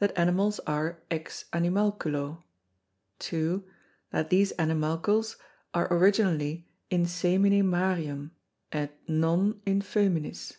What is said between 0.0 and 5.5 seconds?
That Animals are ex Animalculo. 2. That these Animalcles